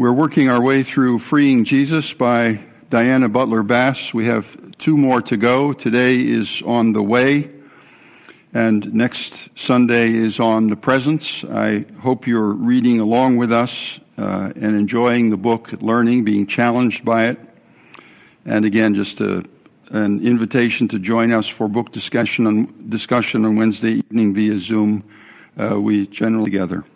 We're 0.00 0.14
working 0.14 0.48
our 0.48 0.62
way 0.62 0.82
through 0.82 1.18
Freeing 1.18 1.66
Jesus 1.66 2.14
by 2.14 2.60
Diana 2.88 3.28
Butler 3.28 3.62
Bass. 3.62 4.14
We 4.14 4.28
have 4.28 4.78
two 4.78 4.96
more 4.96 5.20
to 5.20 5.36
go. 5.36 5.74
Today 5.74 6.26
is 6.26 6.62
on 6.62 6.94
the 6.94 7.02
way, 7.02 7.50
and 8.54 8.94
next 8.94 9.50
Sunday 9.54 10.10
is 10.10 10.40
on 10.40 10.68
the 10.68 10.76
presence. 10.76 11.44
I 11.44 11.84
hope 12.00 12.26
you're 12.26 12.40
reading 12.40 13.00
along 13.00 13.36
with 13.36 13.52
us 13.52 14.00
uh, 14.16 14.52
and 14.56 14.74
enjoying 14.74 15.28
the 15.28 15.36
book, 15.36 15.70
learning, 15.82 16.24
being 16.24 16.46
challenged 16.46 17.04
by 17.04 17.26
it. 17.26 17.38
And 18.46 18.64
again, 18.64 18.94
just 18.94 19.20
a, 19.20 19.44
an 19.90 20.26
invitation 20.26 20.88
to 20.88 20.98
join 20.98 21.30
us 21.30 21.46
for 21.46 21.68
book 21.68 21.92
discussion 21.92 22.46
on, 22.46 22.88
discussion 22.88 23.44
on 23.44 23.54
Wednesday 23.56 23.96
evening 23.96 24.32
via 24.32 24.58
Zoom. 24.60 25.04
Uh, 25.58 25.78
we 25.78 26.06
generally 26.06 26.46
together. 26.46 26.86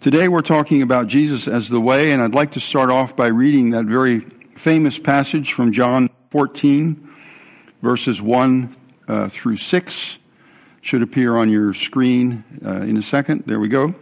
Today 0.00 0.28
we're 0.28 0.42
talking 0.42 0.82
about 0.82 1.08
Jesus 1.08 1.48
as 1.48 1.68
the 1.68 1.80
way, 1.80 2.12
and 2.12 2.22
I'd 2.22 2.32
like 2.32 2.52
to 2.52 2.60
start 2.60 2.92
off 2.92 3.16
by 3.16 3.26
reading 3.26 3.70
that 3.70 3.84
very 3.86 4.20
famous 4.54 4.96
passage 4.96 5.54
from 5.54 5.72
John 5.72 6.08
14, 6.30 7.12
verses 7.82 8.22
1 8.22 8.76
uh, 9.08 9.28
through 9.28 9.56
6. 9.56 10.18
Should 10.82 11.02
appear 11.02 11.36
on 11.36 11.50
your 11.50 11.74
screen 11.74 12.44
uh, 12.64 12.82
in 12.82 12.96
a 12.96 13.02
second. 13.02 13.42
There 13.46 13.58
we 13.58 13.68
go. 13.68 13.92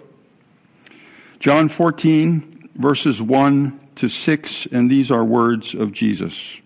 John 1.41 1.71
14, 1.71 2.69
verses 2.75 3.23
1 3.23 3.81
to 3.95 4.11
6, 4.11 4.67
and 4.73 4.91
these 4.91 5.11
are 5.11 5.25
words 5.25 5.75
of 5.75 5.93
Jesus. 5.93 6.59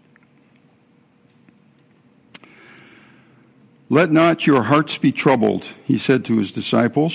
Let 3.88 4.10
not 4.10 4.45
your 4.45 4.65
hearts 4.65 4.99
be 4.99 5.12
troubled, 5.12 5.66
he 5.85 5.99
said 5.99 6.24
to 6.24 6.38
his 6.38 6.51
disciples. 6.51 7.15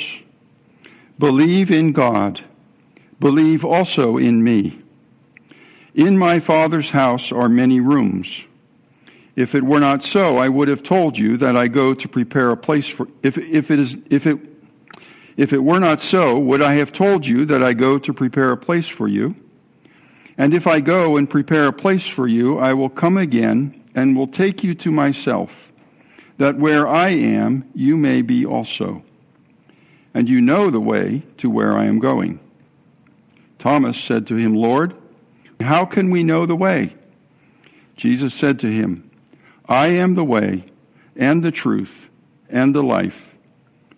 Believe 1.18 1.72
in 1.72 1.94
God. 1.94 2.44
Believe 3.20 3.64
also 3.64 4.18
in 4.18 4.44
me. 4.44 4.80
In 5.94 6.18
my 6.18 6.42
Father's 6.42 6.90
house 6.90 7.32
are 7.32 7.48
many 7.48 7.80
rooms. 7.80 8.44
If 9.36 9.56
it 9.56 9.64
were 9.64 9.80
not 9.80 10.04
so, 10.04 10.38
I 10.38 10.50
would 10.50 10.68
have 10.68 10.84
told 10.84 11.18
you 11.18 11.38
that 11.38 11.56
I 11.56 11.70
go 11.70 11.94
to 11.94 12.08
prepare 12.08 12.52
a 12.52 12.58
place 12.58 12.88
for, 12.88 13.08
if, 13.24 13.38
if 13.38 13.72
it 13.72 13.80
is, 13.80 13.96
if 14.10 14.28
it, 14.28 14.38
if 15.38 15.54
it 15.54 15.60
were 15.60 15.80
not 15.80 16.02
so, 16.02 16.38
would 16.38 16.62
I 16.62 16.76
have 16.76 16.92
told 16.92 17.26
you 17.26 17.46
that 17.46 17.64
I 17.64 17.74
go 17.74 17.98
to 17.98 18.14
prepare 18.14 18.52
a 18.52 18.58
place 18.58 18.88
for 18.88 19.08
you? 19.08 19.36
And 20.38 20.54
if 20.54 20.68
I 20.68 20.82
go 20.82 21.16
and 21.16 21.30
prepare 21.30 21.68
a 21.68 21.74
place 21.74 22.06
for 22.06 22.28
you, 22.28 22.60
I 22.60 22.74
will 22.74 22.90
come 22.90 23.18
again 23.18 23.84
and 23.96 24.18
will 24.18 24.28
take 24.28 24.64
you 24.64 24.76
to 24.76 24.92
myself, 24.92 25.72
that 26.38 26.58
where 26.58 26.86
I 26.86 27.10
am, 27.10 27.70
you 27.74 27.96
may 27.96 28.22
be 28.22 28.46
also 28.46 29.02
and 30.16 30.30
you 30.30 30.40
know 30.40 30.72
the 30.72 30.80
way 30.80 31.22
to 31.38 31.50
where 31.50 31.78
I 31.78 31.86
am 31.86 32.00
going. 32.00 32.40
Thomas 33.60 33.98
said 33.98 34.26
to 34.28 34.36
him, 34.38 34.56
Lord, 34.56 34.96
how 35.60 35.84
can 35.84 36.10
we 36.10 36.24
know 36.24 36.46
the 36.46 36.56
way? 36.56 36.96
Jesus 37.98 38.34
said 38.34 38.60
to 38.62 38.72
him, 38.72 39.12
I 39.68 39.88
am 39.88 40.16
the 40.16 40.24
way 40.24 40.64
and 41.18 41.44
the 41.44 41.52
truth 41.52 42.08
and 42.50 42.74
the 42.74 42.82
life. 42.82 43.26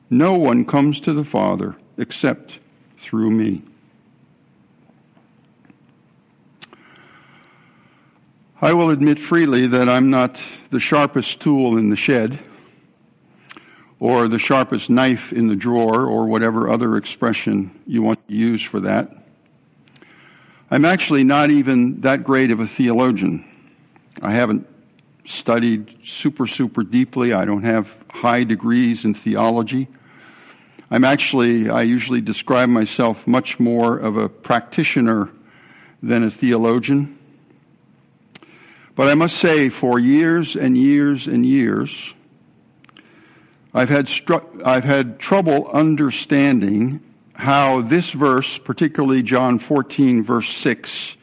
No 0.10 0.34
one 0.34 0.66
comes 0.66 1.00
to 1.02 1.14
the 1.14 1.24
Father 1.24 1.76
except 1.98 2.60
through 2.98 3.30
me. 3.30 3.62
I 8.60 8.74
will 8.74 8.90
admit 8.90 9.20
freely 9.20 9.68
that 9.68 9.88
I'm 9.88 10.10
not 10.10 10.42
the 10.72 10.80
sharpest 10.80 11.40
tool 11.40 11.78
in 11.78 11.92
the 11.92 11.96
shed 11.96 12.40
or 14.00 14.28
the 14.28 14.40
sharpest 14.40 14.90
knife 14.90 15.34
in 15.34 15.48
the 15.48 15.56
drawer, 15.56 16.06
or 16.06 16.28
whatever 16.28 16.70
other 16.70 16.98
expression 16.98 17.72
you 17.88 18.02
want 18.04 18.28
to 18.28 18.36
use 18.36 18.62
for 18.62 18.82
that. 18.82 19.12
I'm 20.70 20.86
actually 20.86 21.24
not 21.24 21.50
even 21.50 22.02
that 22.02 22.24
great 22.24 22.52
of 22.52 22.60
a 22.60 22.68
theologian. 22.68 23.46
I 24.22 24.32
haven't 24.32 24.68
studied 25.26 25.98
super, 26.04 26.46
super 26.46 26.84
deeply. 26.84 27.34
I 27.34 27.46
don't 27.46 27.64
have 27.64 27.94
high 28.10 28.44
degrees 28.44 29.04
in 29.04 29.14
theology. 29.14 29.88
I'm 30.90 31.04
actually, 31.04 31.70
I 31.70 31.82
usually 31.82 32.22
describe 32.22 32.70
myself 32.70 33.26
much 33.28 33.60
more 33.60 33.98
of 33.98 34.18
a 34.18 34.30
practitioner 34.30 35.30
than 36.02 36.24
a 36.24 36.30
theologian. 36.30 37.18
But 38.96 39.10
I 39.10 39.16
must 39.16 39.38
say, 39.38 39.70
for 39.70 40.00
years 40.00 40.56
and 40.56 40.78
years 40.78 41.28
and 41.28 41.46
years, 41.46 42.14
I've 43.78 43.90
had, 43.90 44.12
I've 44.66 44.86
had 44.86 45.20
trouble 45.20 45.68
understanding 45.68 47.00
how 47.36 47.84
this 47.84 48.10
verse, 48.10 48.58
particularly 48.58 49.22
John 49.22 49.60
14, 49.60 50.24
verse 50.24 50.50
6, 50.50 51.16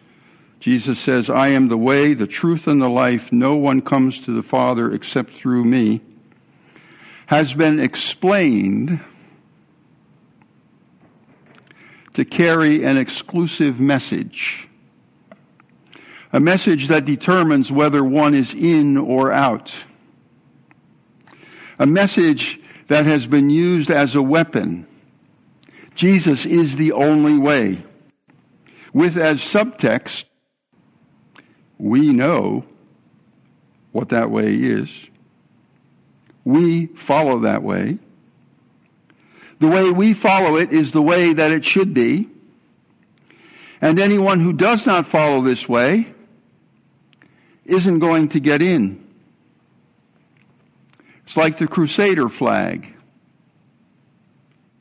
Jesus 0.61 1.01
says, 1.01 1.29
I 1.29 1.49
am 1.49 1.67
the 1.67 1.77
way, 1.77 2.15
the 2.15 2.29
truth, 2.29 2.69
and 2.69 2.81
the 2.81 2.89
life. 2.89 3.33
No 3.33 3.57
one 3.57 3.83
comes 3.83 4.21
to 4.21 4.31
the 4.31 4.45
Father 4.45 4.93
except 4.93 5.33
through 5.33 5.65
me, 5.65 6.01
has 7.27 7.53
been 7.53 7.81
explained 7.81 9.01
to 12.13 12.25
carry 12.25 12.85
an 12.85 12.99
exclusive 12.99 13.81
message. 13.81 14.69
A 16.33 16.39
message 16.39 16.87
that 16.87 17.05
determines 17.05 17.73
whether 17.73 18.05
one 18.05 18.33
is 18.33 18.55
in 18.55 18.97
or 18.97 19.33
out 19.33 19.75
a 21.79 21.87
message 21.87 22.61
that 22.89 23.07
has 23.07 23.27
been 23.27 23.51
used 23.51 23.91
as 23.91 24.15
a 24.15 24.23
weapon. 24.23 24.87
Jesus 25.95 26.45
is 26.45 26.77
the 26.77 26.93
only 26.93 27.39
way. 27.39 27.83
With 28.93 29.17
as 29.17 29.41
subtext, 29.41 30.25
we 31.79 32.13
know 32.13 32.65
what 33.93 34.11
that 34.11 34.31
way 34.31 34.55
is. 34.55 34.91
We 36.45 36.87
follow 36.87 37.41
that 37.41 37.63
way. 37.63 37.99
The 39.61 39.69
way 39.69 39.91
we 39.91 40.15
follow 40.15 40.57
it 40.57 40.73
is 40.73 40.93
the 40.93 41.03
way 41.03 41.33
that 41.33 41.51
it 41.51 41.65
should 41.65 41.95
be. 41.95 42.29
And 43.81 43.99
anyone 43.99 44.41
who 44.41 44.53
does 44.53 44.87
not 44.87 45.07
follow 45.07 45.43
this 45.43 45.69
way 45.69 46.13
isn't 47.65 47.99
going 47.99 48.29
to 48.31 48.41
get 48.41 48.63
in. 48.63 49.04
It's 51.27 51.37
like 51.37 51.59
the 51.59 51.67
Crusader 51.67 52.29
flag. 52.29 52.95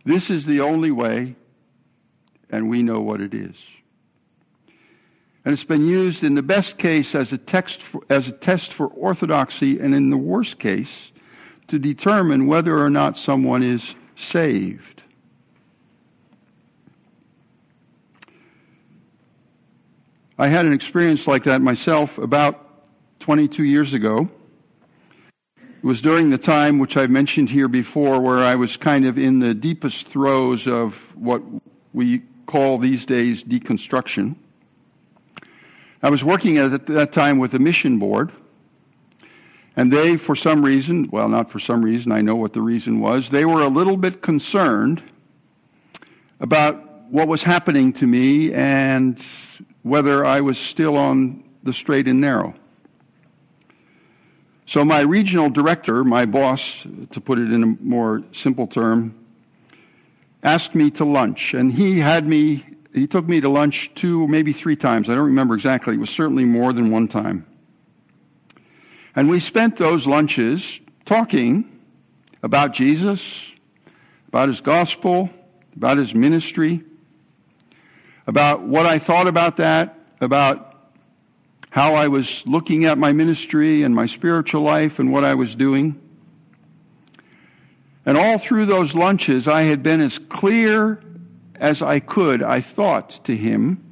This 0.06 0.30
is 0.30 0.46
the 0.46 0.62
only 0.62 0.92
way, 0.92 1.36
and 2.50 2.70
we 2.70 2.84
know 2.84 3.00
what 3.00 3.22
it 3.22 3.34
is. 3.34 3.56
And 5.46 5.54
it's 5.54 5.64
been 5.64 5.88
used 5.88 6.24
in 6.24 6.36
the 6.36 6.42
best 6.42 6.78
case 6.78 7.16
as 7.16 7.34
a, 7.34 7.38
text 7.38 7.82
for, 7.82 8.02
as 8.10 8.28
a 8.28 8.32
test 8.32 8.74
for 8.74 8.88
orthodoxy, 8.88 9.80
and 9.80 9.94
in 9.94 10.10
the 10.10 10.18
worst 10.18 10.60
case, 10.60 11.12
to 11.68 11.80
determine 11.80 12.48
whether 12.48 12.78
or 12.78 12.90
not 12.90 13.18
someone 13.18 13.64
is 13.64 13.94
saved. 14.16 15.02
I 20.38 20.48
had 20.48 20.66
an 20.66 20.74
experience 20.74 21.28
like 21.28 21.44
that 21.44 21.62
myself 21.62 22.18
about 22.18 22.60
22 23.20 23.64
years 23.64 23.94
ago. 23.94 24.30
It 25.84 25.88
was 25.88 26.02
during 26.02 26.30
the 26.30 26.38
time 26.38 26.80
which 26.80 26.96
I've 26.96 27.10
mentioned 27.10 27.50
here 27.50 27.68
before 27.68 28.22
where 28.22 28.38
I 28.38 28.56
was 28.56 28.78
kind 28.78 29.06
of 29.06 29.18
in 29.18 29.40
the 29.40 29.54
deepest 29.54 30.08
throes 30.08 30.66
of 30.66 30.96
what 31.14 31.42
we 31.92 32.22
call 32.46 32.78
these 32.78 33.06
days 33.06 33.44
deconstruction. 33.44 34.38
I 36.02 36.10
was 36.10 36.24
working 36.24 36.58
at 36.58 36.86
that 36.88 37.12
time 37.12 37.38
with 37.38 37.54
a 37.54 37.60
mission 37.60 38.00
board, 38.00 38.32
and 39.76 39.92
they, 39.92 40.16
for 40.16 40.38
some 40.38 40.64
reason, 40.64 41.10
well, 41.12 41.28
not 41.28 41.52
for 41.52 41.60
some 41.60 41.84
reason, 41.84 42.14
I 42.14 42.22
know 42.22 42.38
what 42.38 42.54
the 42.54 42.62
reason 42.62 43.02
was, 43.02 43.30
they 43.30 43.44
were 43.44 43.62
a 43.62 43.68
little 43.68 43.98
bit 43.98 44.22
concerned 44.22 45.04
about 46.40 47.12
what 47.12 47.28
was 47.28 47.44
happening 47.44 47.92
to 47.94 48.08
me 48.08 48.54
and 48.54 49.22
whether 49.82 50.26
I 50.26 50.40
was 50.40 50.58
still 50.58 50.96
on 50.96 51.44
the 51.64 51.74
straight 51.74 52.08
and 52.08 52.22
narrow. 52.22 52.56
So 54.74 54.84
my 54.84 55.02
regional 55.02 55.52
director, 55.52 56.04
my 56.04 56.26
boss, 56.26 56.84
to 57.12 57.22
put 57.22 57.38
it 57.38 57.52
in 57.52 57.62
a 57.62 57.68
more 57.80 58.24
simple 58.32 58.66
term, 58.66 59.14
asked 60.42 60.74
me 60.74 60.90
to 60.90 61.06
lunch, 61.06 61.54
and 61.54 61.72
he 61.72 62.00
had 62.00 62.28
me. 62.28 62.66
He 62.92 63.06
took 63.06 63.28
me 63.28 63.40
to 63.42 63.50
lunch 63.50 63.92
two, 63.94 64.28
maybe 64.28 64.52
three 64.52 64.76
times. 64.76 65.10
I 65.10 65.14
don't 65.14 65.26
remember 65.26 65.54
exactly. 65.54 65.94
It 65.94 66.00
was 66.00 66.10
certainly 66.10 66.44
more 66.44 66.74
than 66.74 66.90
one 66.90 67.08
time. 67.08 67.46
And 69.16 69.30
we 69.30 69.40
spent 69.42 69.78
those 69.78 70.08
lunches 70.08 70.80
talking 71.06 71.80
about 72.42 72.74
Jesus, 72.74 73.22
about 74.30 74.48
his 74.48 74.62
gospel, 74.62 75.30
about 75.76 76.00
his 76.00 76.16
ministry, 76.16 76.84
about 78.26 78.64
what 78.64 78.88
I 78.88 78.98
thought 78.98 79.28
about 79.28 79.58
that, 79.58 80.00
about 80.20 80.73
how 81.74 81.96
I 81.96 82.08
was 82.08 82.44
looking 82.46 82.86
at 82.86 83.00
my 83.00 83.12
ministry 83.14 83.82
and 83.82 83.96
my 83.96 84.06
spiritual 84.06 84.62
life 84.62 85.00
and 85.00 85.12
what 85.12 85.24
I 85.24 85.34
was 85.34 85.56
doing. 85.56 86.00
And 88.06 88.16
all 88.16 88.38
through 88.38 88.68
those 88.68 88.94
lunches, 88.94 89.48
I 89.48 89.64
had 89.64 89.82
been 89.82 90.00
as 90.00 90.20
clear 90.20 91.02
as 91.56 91.82
I 91.82 92.00
could, 92.00 92.44
I 92.44 92.62
thought, 92.62 93.26
to 93.26 93.36
him 93.36 93.84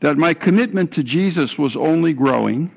that 0.00 0.18
my 0.18 0.34
commitment 0.34 0.92
to 0.92 1.02
Jesus 1.02 1.56
was 1.56 1.74
only 1.74 2.12
growing. 2.12 2.70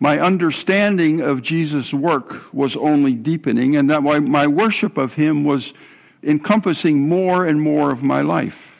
My 0.00 0.18
understanding 0.18 1.20
of 1.20 1.42
Jesus' 1.42 1.92
work 1.92 2.54
was 2.54 2.74
only 2.74 3.12
deepening, 3.12 3.76
and 3.76 3.90
that 3.90 4.02
my, 4.02 4.46
worship 4.46 4.96
of 4.96 5.12
Him 5.12 5.44
was 5.44 5.74
encompassing 6.22 7.06
more 7.06 7.44
and 7.44 7.60
more 7.60 7.90
of 7.90 8.02
my 8.02 8.22
life. 8.22 8.73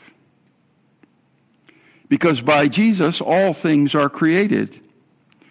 Because 2.09 2.41
by 2.41 2.67
Jesus, 2.67 3.21
all 3.21 3.53
things 3.53 3.95
are 3.95 4.09
created, 4.09 4.79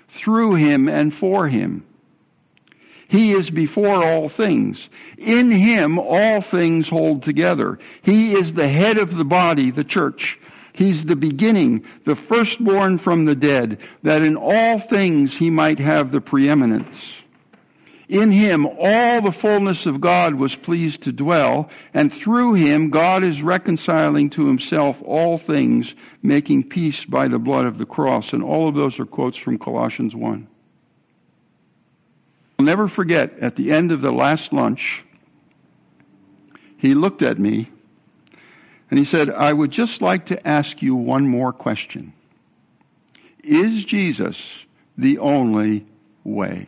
through 0.09 0.55
Him 0.55 0.89
and 0.89 1.12
for 1.12 1.49
Him. 1.49 1.85
He 3.09 3.33
is 3.33 3.51
before 3.51 4.05
all 4.05 4.29
things. 4.29 4.89
In 5.19 5.51
Him, 5.51 5.99
all 5.99 6.41
things 6.41 6.89
hold 6.89 7.23
together. 7.23 7.79
He 8.03 8.33
is 8.33 8.55
the 8.55 8.69
head 8.69 8.99
of 8.99 9.17
the 9.17 9.25
body, 9.25 9.71
the 9.71 9.85
church. 9.85 10.39
He's 10.73 11.05
the 11.05 11.17
beginning, 11.17 11.85
the 12.05 12.17
firstborn 12.17 12.99
from 12.99 13.25
the 13.25 13.37
dead, 13.37 13.79
that 14.03 14.23
in 14.23 14.37
all 14.37 14.81
things 14.81 15.35
He 15.35 15.51
might 15.51 15.79
have 15.79 16.11
the 16.11 16.21
preeminence. 16.21 17.12
In 18.09 18.31
him 18.31 18.67
all 18.67 19.23
the 19.23 19.33
fullness 19.33 19.87
of 19.87 20.01
God 20.01 20.35
was 20.35 20.55
pleased 20.55 21.03
to 21.03 21.12
dwell, 21.12 21.71
and 21.95 22.12
through 22.12 22.55
him 22.55 22.91
God 22.91 23.25
is 23.25 23.43
reconciling 23.43 24.31
to 24.31 24.47
himself 24.47 25.01
all 25.03 25.39
things, 25.39 25.95
making 26.23 26.65
peace 26.65 27.05
by 27.05 27.29
the 27.29 27.39
blood 27.39 27.65
of 27.65 27.79
the 27.79 27.87
cross. 27.87 28.33
And 28.33 28.43
all 28.43 28.69
of 28.69 28.75
those 28.75 29.01
are 29.01 29.06
quotes 29.06 29.39
from 29.39 29.59
Colossians 29.59 30.15
1. 30.15 30.47
I'll 32.59 32.67
never 32.67 32.89
forget, 32.89 33.39
at 33.41 33.56
the 33.56 33.73
end 33.73 33.91
of 33.91 34.01
the 34.01 34.12
last 34.12 34.53
lunch, 34.53 35.05
he 36.77 36.95
looked 36.95 37.23
at 37.23 37.39
me 37.39 37.71
and 38.91 38.99
he 38.99 39.05
said, 39.05 39.31
I 39.31 39.53
would 39.53 39.71
just 39.71 40.03
like 40.03 40.27
to 40.27 40.47
ask 40.47 40.83
you 40.83 40.95
one 40.95 41.27
more 41.27 41.53
question. 41.53 42.12
Is 43.43 43.85
Jesus 43.85 44.47
the 44.97 45.19
only 45.19 45.87
way? 46.23 46.67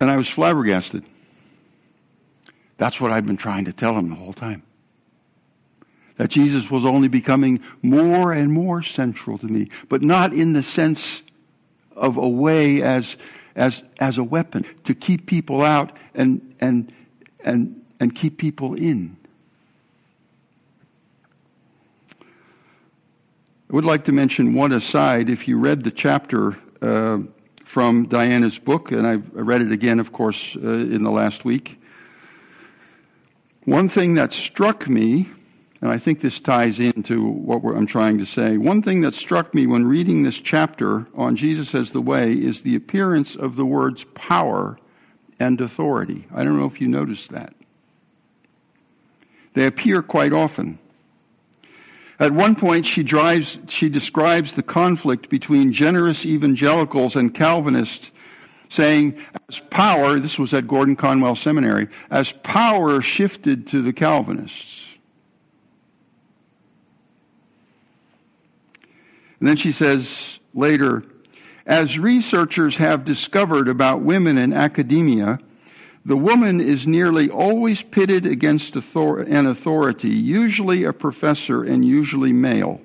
And 0.00 0.10
I 0.10 0.16
was 0.16 0.28
flabbergasted. 0.28 1.04
That's 2.76 3.00
what 3.00 3.10
I'd 3.10 3.26
been 3.26 3.36
trying 3.36 3.64
to 3.64 3.72
tell 3.72 3.96
him 3.96 4.10
the 4.10 4.16
whole 4.16 4.32
time 4.32 4.62
that 6.18 6.30
Jesus 6.30 6.70
was 6.70 6.84
only 6.84 7.08
becoming 7.08 7.60
more 7.80 8.32
and 8.32 8.52
more 8.52 8.82
central 8.82 9.38
to 9.38 9.46
me, 9.46 9.70
but 9.88 10.02
not 10.02 10.34
in 10.34 10.52
the 10.52 10.62
sense 10.62 11.22
of 11.96 12.16
a 12.16 12.28
way 12.28 12.82
as, 12.82 13.16
as, 13.56 13.82
as 13.98 14.18
a 14.18 14.24
weapon 14.24 14.66
to 14.84 14.94
keep 14.94 15.26
people 15.26 15.62
out 15.62 15.96
and, 16.14 16.54
and, 16.60 16.92
and, 17.40 17.80
and 18.00 18.14
keep 18.14 18.36
people 18.36 18.74
in. 18.74 19.16
I 22.20 23.74
would 23.74 23.84
like 23.84 24.04
to 24.04 24.12
mention 24.12 24.54
one 24.54 24.72
aside. 24.72 25.30
If 25.30 25.46
you 25.46 25.56
read 25.56 25.84
the 25.84 25.90
chapter 25.90 26.58
uh, 26.82 27.18
from 27.68 28.06
Diana's 28.06 28.58
book, 28.58 28.90
and 28.92 29.06
I've 29.06 29.30
read 29.32 29.60
it 29.60 29.72
again, 29.72 30.00
of 30.00 30.12
course, 30.12 30.56
uh, 30.56 30.68
in 30.68 31.04
the 31.04 31.10
last 31.10 31.44
week, 31.44 31.80
one 33.64 33.88
thing 33.88 34.14
that 34.14 34.32
struck 34.32 34.88
me 34.88 35.28
and 35.80 35.92
I 35.92 35.98
think 35.98 36.20
this 36.20 36.40
ties 36.40 36.80
into 36.80 37.24
what 37.24 37.62
I'm 37.62 37.86
trying 37.86 38.18
to 38.18 38.26
say. 38.26 38.56
One 38.56 38.82
thing 38.82 39.02
that 39.02 39.14
struck 39.14 39.54
me 39.54 39.66
when 39.66 39.86
reading 39.86 40.24
this 40.24 40.40
chapter 40.40 41.06
on 41.14 41.36
Jesus 41.36 41.74
as 41.74 41.92
the 41.92 42.00
way 42.00 42.32
is 42.32 42.62
the 42.62 42.74
appearance 42.74 43.36
of 43.36 43.54
the 43.54 43.64
words 43.64 44.04
power 44.14 44.76
and 45.38 45.60
authority. 45.60 46.26
I 46.34 46.42
don't 46.42 46.58
know 46.58 46.66
if 46.66 46.80
you 46.80 46.88
noticed 46.88 47.30
that. 47.30 47.54
They 49.54 49.66
appear 49.66 50.02
quite 50.02 50.32
often. 50.32 50.80
At 52.20 52.32
one 52.32 52.56
point, 52.56 52.84
she, 52.84 53.02
drives, 53.02 53.58
she 53.68 53.88
describes 53.88 54.52
the 54.52 54.62
conflict 54.62 55.28
between 55.28 55.72
generous 55.72 56.26
evangelicals 56.26 57.14
and 57.14 57.32
Calvinists, 57.32 58.10
saying, 58.68 59.22
as 59.48 59.60
power, 59.70 60.18
this 60.18 60.38
was 60.38 60.52
at 60.52 60.66
Gordon 60.66 60.96
Conwell 60.96 61.36
Seminary, 61.36 61.88
as 62.10 62.32
power 62.42 63.00
shifted 63.00 63.68
to 63.68 63.82
the 63.82 63.92
Calvinists. 63.92 64.84
And 69.38 69.48
then 69.48 69.56
she 69.56 69.70
says 69.70 70.38
later, 70.54 71.04
as 71.66 71.98
researchers 71.98 72.76
have 72.78 73.04
discovered 73.04 73.68
about 73.68 74.00
women 74.02 74.38
in 74.38 74.52
academia, 74.52 75.38
the 76.04 76.16
woman 76.16 76.60
is 76.60 76.86
nearly 76.86 77.28
always 77.28 77.82
pitted 77.82 78.24
against 78.24 78.76
an 78.76 79.46
authority, 79.46 80.08
usually 80.08 80.84
a 80.84 80.92
professor 80.92 81.64
and 81.64 81.84
usually 81.84 82.32
male. 82.32 82.80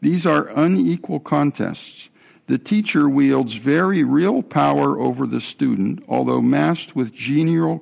These 0.00 0.26
are 0.26 0.48
unequal 0.48 1.20
contests. 1.20 2.08
The 2.46 2.58
teacher 2.58 3.08
wields 3.08 3.54
very 3.54 4.02
real 4.02 4.42
power 4.42 4.98
over 4.98 5.26
the 5.26 5.40
student, 5.40 6.04
although 6.08 6.40
masked 6.40 6.96
with 6.96 7.12
genial, 7.12 7.80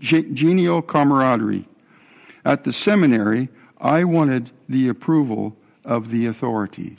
genial 0.00 0.82
camaraderie. 0.82 1.68
At 2.44 2.64
the 2.64 2.72
seminary, 2.72 3.48
I 3.80 4.04
wanted 4.04 4.50
the 4.68 4.88
approval 4.88 5.56
of 5.84 6.10
the 6.10 6.26
authorities. 6.26 6.98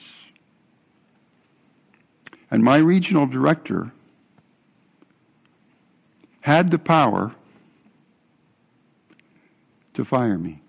And 2.51 2.63
my 2.63 2.77
regional 2.77 3.25
director 3.25 3.91
had 6.47 6.71
the 6.71 6.79
power 6.79 7.35
to 9.93 10.05
fire 10.05 10.37
me. 10.37 10.61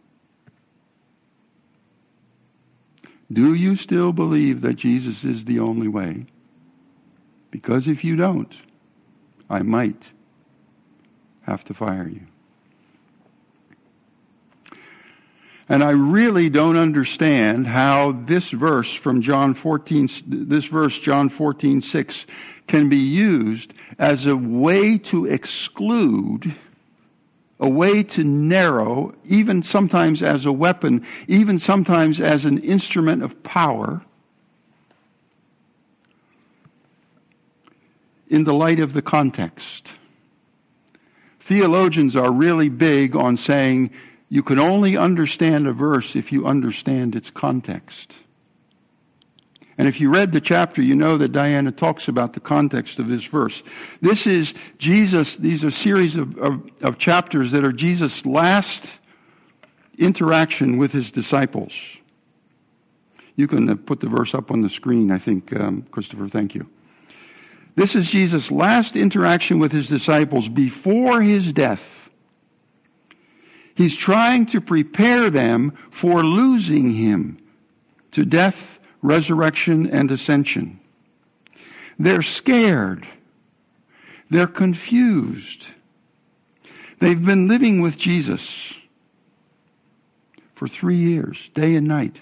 Do 3.33 3.55
you 3.55 3.77
still 3.77 4.13
believe 4.13 4.63
that 4.63 4.75
Jesus 4.75 5.23
is 5.23 5.45
the 5.45 5.61
only 5.61 5.87
way? 5.87 6.27
Because 7.53 7.87
if 7.87 8.03
you 8.03 8.17
don't, 8.17 8.53
I 9.49 9.63
might 9.63 10.03
have 11.43 11.63
to 11.67 11.75
fire 11.75 12.09
you. 12.09 12.27
And 15.69 15.85
I 15.85 15.91
really 15.91 16.49
don't 16.49 16.79
understand 16.79 17.67
how 17.67 18.13
this 18.13 18.51
verse 18.51 18.93
from 18.93 19.21
John 19.21 19.53
14, 19.53 20.09
this 20.27 20.65
verse, 20.65 20.99
John 20.99 21.29
14, 21.29 21.83
6, 21.83 22.27
can 22.67 22.89
be 22.89 22.97
used 22.97 23.75
as 23.99 24.27
a 24.27 24.37
way 24.37 24.97
to 24.99 25.27
exclude, 25.27 26.55
a 27.61 27.69
way 27.69 28.03
to 28.03 28.25
narrow, 28.25 29.15
even 29.27 29.63
sometimes 29.63 30.23
as 30.23 30.47
a 30.47 30.53
weapon, 30.53 31.05
even 31.27 31.59
sometimes 31.59 32.19
as 32.19 32.47
an 32.47 32.59
instrument 32.59 33.23
of 33.23 33.43
power, 33.43 34.01
in 38.31 38.45
the 38.45 38.55
light 38.55 38.81
of 38.81 38.95
the 38.95 39.03
context. 39.03 39.89
Theologians 41.41 42.15
are 42.15 42.31
really 42.31 42.69
big 42.69 43.17
on 43.17 43.37
saying 43.37 43.91
you 44.29 44.43
can 44.43 44.59
only 44.59 44.97
understand 44.97 45.67
a 45.67 45.73
verse 45.73 46.15
if 46.15 46.33
you 46.33 46.47
understand 46.47 47.17
its 47.17 47.31
context. 47.31 48.15
And 49.79 49.87
if 49.87 50.01
you 50.01 50.11
read 50.11 50.33
the 50.33 50.41
chapter, 50.41 50.83
you 50.83 50.97
know 50.97 51.17
that 51.19 51.31
Diana 51.31 51.71
talks 51.71 52.09
about 52.09 52.33
the 52.33 52.41
context 52.41 52.99
of 52.99 53.09
this 53.09 53.25
verse. 53.25 53.63
This 54.03 54.27
is 54.27 54.53
Jesus, 54.79 55.37
these 55.37 55.65
are 55.65 55.71
series 55.71 56.17
of, 56.17 56.37
of, 56.39 56.69
of 56.83 56.99
chapters 56.99 57.53
that 57.53 57.65
are 57.65 57.73
Jesus' 57.73 58.27
last 58.27 58.91
interaction 59.97 60.79
with 60.79 60.93
his 60.93 61.13
disciples. 61.13 61.73
You 63.37 63.47
can 63.47 63.69
uh, 63.71 63.77
put 63.77 64.01
the 64.01 64.09
verse 64.09 64.35
up 64.35 64.51
on 64.51 64.63
the 64.63 64.69
screen, 64.69 65.13
I 65.13 65.19
think, 65.19 65.55
um, 65.55 65.87
Christopher, 65.93 66.29
thank 66.29 66.57
you. 66.57 66.69
This 67.77 67.95
is 67.95 68.11
Jesus' 68.11 68.51
last 68.51 68.97
interaction 68.97 69.61
with 69.61 69.71
his 69.71 69.87
disciples 69.87 70.49
before 70.49 71.23
his 71.23 71.53
death. 71.53 72.08
He's 73.79 73.97
trying 73.97 74.47
to 74.47 74.61
prepare 74.61 75.31
them 75.31 75.73
for 75.93 76.25
losing 76.25 76.91
him 76.91 77.39
to 78.11 78.25
death, 78.25 78.81
resurrection, 79.03 79.89
and 79.89 80.11
ascension. 80.11 80.81
They're 81.97 82.23
scared. 82.23 83.07
They're 84.31 84.49
confused. 84.49 85.69
They've 86.99 87.25
been 87.25 87.47
living 87.47 87.81
with 87.81 87.97
Jesus 87.97 88.75
for 90.57 90.67
three 90.67 90.97
years, 90.97 91.39
day 91.55 91.77
and 91.77 91.87
night. 91.87 92.17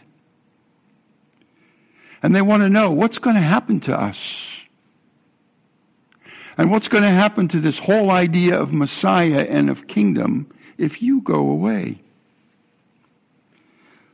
And 2.23 2.37
they 2.37 2.43
want 2.43 2.65
to 2.65 2.69
know 2.69 2.91
what's 2.91 3.17
going 3.17 3.37
to 3.37 3.41
happen 3.41 3.81
to 3.81 3.99
us. 3.99 4.19
And 6.59 6.71
what's 6.71 6.89
going 6.89 7.03
to 7.03 7.11
happen 7.11 7.49
to 7.49 7.61
this 7.61 7.79
whole 7.79 8.11
idea 8.11 8.59
of 8.59 8.73
Messiah 8.73 9.47
and 9.49 9.69
of 9.69 9.87
kingdom 9.87 10.51
if 10.79 11.03
you 11.03 11.21
go 11.21 11.51
away. 11.51 12.01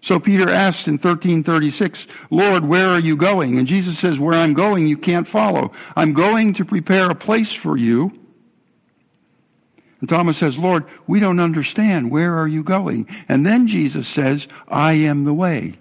So 0.01 0.19
Peter 0.19 0.51
asked 0.51 0.89
in 0.89 0.95
1336, 0.95 2.09
Lord, 2.31 2.65
where 2.65 2.89
are 2.89 2.99
you 2.99 3.17
going? 3.17 3.57
And 3.57 3.69
Jesus 3.69 3.99
says, 3.99 4.19
where 4.19 4.37
I'm 4.37 4.53
going, 4.53 4.89
you 4.89 4.97
can't 4.97 5.29
follow. 5.29 5.71
I'm 5.95 6.13
going 6.13 6.55
to 6.55 6.65
prepare 6.65 7.09
a 7.09 7.15
place 7.15 7.53
for 7.53 7.77
you. 7.77 8.11
And 10.01 10.09
Thomas 10.09 10.39
says, 10.39 10.59
Lord, 10.59 10.87
we 11.07 11.21
don't 11.21 11.39
understand. 11.39 12.11
Where 12.11 12.37
are 12.37 12.49
you 12.49 12.65
going? 12.65 13.07
And 13.29 13.47
then 13.47 13.69
Jesus 13.69 14.09
says, 14.09 14.49
I 14.67 14.95
am 14.95 15.25
the 15.25 15.33
way. 15.33 15.79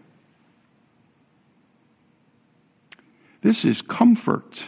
This 3.42 3.66
is 3.66 3.82
comfort. 3.82 4.64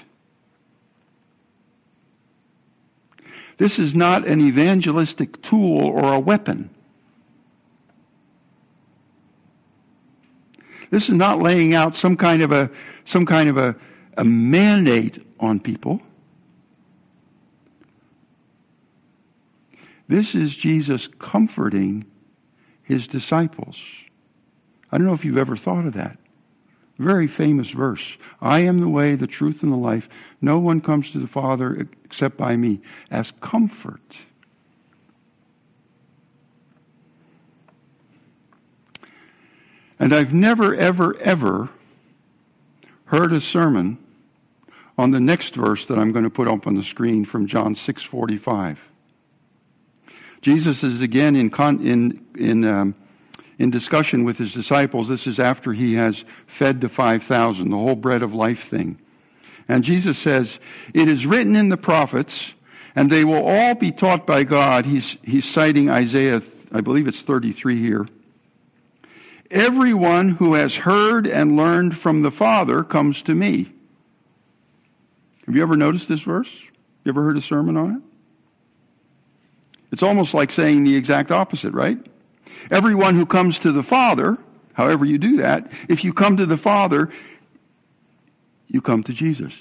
This 3.57 3.79
is 3.79 3.95
not 3.95 4.27
an 4.27 4.41
evangelistic 4.41 5.41
tool 5.41 5.81
or 5.81 6.13
a 6.13 6.19
weapon. 6.19 6.69
This 10.89 11.09
is 11.09 11.15
not 11.15 11.41
laying 11.41 11.73
out 11.73 11.95
some 11.95 12.15
kind 12.15 12.43
of 12.43 12.51
a, 12.51 12.69
some 13.05 13.25
kind 13.25 13.49
of 13.49 13.57
a, 13.57 13.75
a 14.17 14.23
mandate 14.23 15.25
on 15.39 15.59
people. 15.59 16.01
This 20.07 20.35
is 20.35 20.55
Jesus 20.55 21.07
comforting 21.19 22.05
his 22.83 23.07
disciples. 23.07 23.79
I 24.91 24.97
don't 24.97 25.07
know 25.07 25.13
if 25.13 25.25
you've 25.25 25.37
ever 25.37 25.57
thought 25.57 25.85
of 25.87 25.93
that. 25.93 26.19
Very 26.99 27.27
famous 27.27 27.69
verse. 27.69 28.17
I 28.41 28.59
am 28.59 28.79
the 28.79 28.87
way, 28.87 29.15
the 29.15 29.27
truth, 29.27 29.63
and 29.63 29.71
the 29.71 29.77
life. 29.77 30.07
No 30.41 30.59
one 30.59 30.79
comes 30.79 31.11
to 31.11 31.19
the 31.19 31.27
Father 31.27 31.87
except 32.05 32.37
by 32.37 32.55
me. 32.55 32.81
As 33.09 33.31
comfort. 33.41 34.17
And 39.99 40.13
I've 40.13 40.33
never, 40.33 40.75
ever, 40.75 41.17
ever 41.19 41.69
heard 43.05 43.31
a 43.31 43.41
sermon 43.41 43.97
on 44.97 45.11
the 45.11 45.19
next 45.19 45.55
verse 45.55 45.85
that 45.87 45.97
I'm 45.97 46.11
going 46.11 46.23
to 46.23 46.29
put 46.29 46.47
up 46.47 46.67
on 46.67 46.75
the 46.75 46.83
screen 46.83 47.25
from 47.25 47.47
John 47.47 47.73
6:45. 47.75 48.77
Jesus 50.41 50.83
is 50.83 51.01
again 51.01 51.35
in 51.35 51.49
in 51.81 52.25
in 52.35 52.65
um, 52.65 52.95
in 53.63 53.71
discussion 53.71 54.25
with 54.25 54.37
his 54.37 54.53
disciples. 54.53 55.07
This 55.07 55.25
is 55.25 55.39
after 55.39 55.73
he 55.73 55.95
has 55.95 56.23
fed 56.45 56.81
the 56.81 56.89
5,000, 56.89 57.69
the 57.69 57.77
whole 57.77 57.95
bread 57.95 58.21
of 58.21 58.33
life 58.33 58.67
thing. 58.67 58.99
And 59.67 59.83
Jesus 59.83 60.19
says, 60.19 60.59
It 60.93 61.07
is 61.07 61.25
written 61.25 61.55
in 61.55 61.69
the 61.69 61.77
prophets, 61.77 62.51
and 62.95 63.09
they 63.09 63.23
will 63.23 63.43
all 63.43 63.73
be 63.73 63.91
taught 63.91 64.27
by 64.27 64.43
God. 64.43 64.85
He's, 64.85 65.15
he's 65.23 65.49
citing 65.49 65.89
Isaiah, 65.89 66.43
I 66.71 66.81
believe 66.81 67.07
it's 67.07 67.21
33 67.21 67.81
here. 67.81 68.07
Everyone 69.49 70.29
who 70.29 70.55
has 70.55 70.75
heard 70.75 71.25
and 71.25 71.55
learned 71.55 71.97
from 71.97 72.21
the 72.21 72.31
Father 72.31 72.83
comes 72.83 73.21
to 73.23 73.33
me. 73.33 73.71
Have 75.45 75.55
you 75.55 75.61
ever 75.61 75.77
noticed 75.77 76.09
this 76.09 76.21
verse? 76.21 76.49
You 77.03 77.09
ever 77.09 77.23
heard 77.23 77.37
a 77.37 77.41
sermon 77.41 77.77
on 77.77 77.95
it? 77.95 78.01
It's 79.91 80.03
almost 80.03 80.33
like 80.33 80.51
saying 80.51 80.83
the 80.83 80.95
exact 80.95 81.31
opposite, 81.31 81.73
right? 81.73 81.97
Everyone 82.71 83.15
who 83.15 83.25
comes 83.25 83.59
to 83.59 83.71
the 83.71 83.83
Father, 83.83 84.37
however 84.73 85.05
you 85.05 85.17
do 85.17 85.37
that, 85.37 85.71
if 85.89 86.03
you 86.03 86.13
come 86.13 86.37
to 86.37 86.45
the 86.45 86.57
Father, 86.57 87.09
you 88.67 88.81
come 88.81 89.03
to 89.03 89.13
Jesus. 89.13 89.53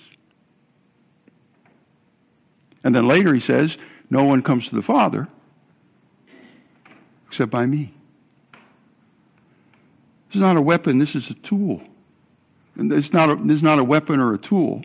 And 2.84 2.94
then 2.94 3.06
later 3.06 3.34
he 3.34 3.40
says, 3.40 3.76
No 4.10 4.24
one 4.24 4.42
comes 4.42 4.68
to 4.68 4.74
the 4.74 4.82
Father 4.82 5.28
except 7.32 7.50
by 7.50 7.64
me. 7.64 7.94
This 10.28 10.34
is 10.34 10.40
not 10.42 10.58
a 10.58 10.60
weapon, 10.60 10.98
this 10.98 11.14
is 11.14 11.30
a 11.30 11.34
tool. 11.34 11.82
And 12.76 12.92
it's 12.92 13.14
not 13.14 13.30
a, 13.30 13.36
this 13.36 13.56
is 13.56 13.62
not 13.62 13.78
a 13.78 13.84
weapon 13.84 14.20
or 14.20 14.34
a 14.34 14.38
tool. 14.38 14.82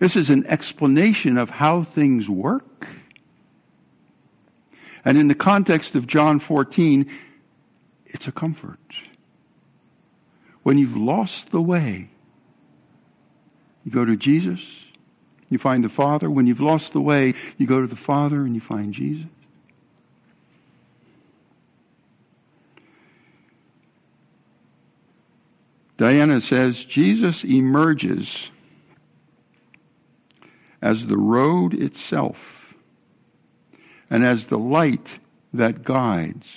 This 0.00 0.16
is 0.16 0.30
an 0.30 0.44
explanation 0.46 1.38
of 1.38 1.48
how 1.48 1.84
things 1.84 2.28
work. 2.28 2.88
And 5.06 5.16
in 5.16 5.28
the 5.28 5.36
context 5.36 5.94
of 5.94 6.08
John 6.08 6.40
14, 6.40 7.08
it's 8.06 8.26
a 8.26 8.32
comfort. 8.32 8.80
When 10.64 10.78
you've 10.78 10.96
lost 10.96 11.52
the 11.52 11.62
way, 11.62 12.10
you 13.84 13.92
go 13.92 14.04
to 14.04 14.16
Jesus, 14.16 14.60
you 15.48 15.58
find 15.58 15.84
the 15.84 15.88
Father. 15.88 16.28
When 16.28 16.48
you've 16.48 16.60
lost 16.60 16.92
the 16.92 17.00
way, 17.00 17.34
you 17.56 17.68
go 17.68 17.80
to 17.80 17.86
the 17.86 17.94
Father 17.94 18.40
and 18.40 18.56
you 18.56 18.60
find 18.60 18.92
Jesus. 18.92 19.28
Diana 25.98 26.40
says 26.40 26.84
Jesus 26.84 27.44
emerges 27.44 28.50
as 30.82 31.06
the 31.06 31.16
road 31.16 31.74
itself 31.74 32.65
and 34.10 34.24
as 34.24 34.46
the 34.46 34.58
light 34.58 35.18
that 35.52 35.84
guides. 35.84 36.54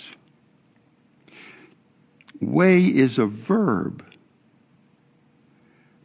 Way 2.40 2.86
is 2.86 3.18
a 3.18 3.26
verb, 3.26 4.06